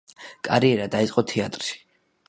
კარიერა 0.47 0.89
დაიწყო 0.97 1.25
თეატრში. 1.33 1.81